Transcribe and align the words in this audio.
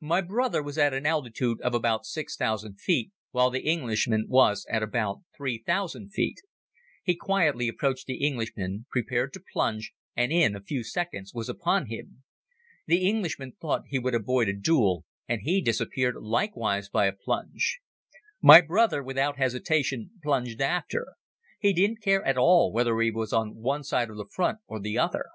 My 0.00 0.20
brother 0.22 0.60
was 0.60 0.76
at 0.76 0.92
an 0.92 1.06
altitude 1.06 1.60
of 1.60 1.72
about 1.72 2.04
six 2.04 2.34
thousand 2.36 2.80
feet, 2.80 3.12
while 3.30 3.48
the 3.48 3.60
Englishman 3.64 4.24
was 4.26 4.66
at 4.68 4.82
about 4.82 5.20
three 5.36 5.62
thousand 5.64 6.08
feet. 6.08 6.38
He 7.04 7.14
quietly 7.14 7.68
approached 7.68 8.06
the 8.08 8.26
Englishman, 8.26 8.86
prepared 8.90 9.32
to 9.34 9.42
plunge 9.52 9.92
and 10.16 10.32
in 10.32 10.56
a 10.56 10.60
few 10.60 10.82
seconds 10.82 11.32
was 11.32 11.48
upon 11.48 11.86
him. 11.86 12.24
The 12.88 13.06
Englishman 13.08 13.52
thought 13.60 13.84
he 13.86 14.00
would 14.00 14.16
avoid 14.16 14.48
a 14.48 14.52
duel 14.52 15.04
and 15.28 15.42
he 15.42 15.60
disappeared 15.62 16.16
likewise 16.16 16.88
by 16.88 17.06
a 17.06 17.12
plunge. 17.12 17.78
My 18.40 18.62
brother, 18.62 19.00
without 19.00 19.36
hesitation, 19.36 20.10
plunged 20.24 20.60
after. 20.60 21.06
He 21.60 21.72
didn't 21.72 22.02
care 22.02 22.24
at 22.24 22.36
all 22.36 22.72
whether 22.72 22.98
he 22.98 23.12
was 23.12 23.32
on 23.32 23.54
one 23.54 23.84
side 23.84 24.10
of 24.10 24.16
the 24.16 24.26
front 24.28 24.58
or 24.66 24.80
the 24.80 24.98
other. 24.98 25.26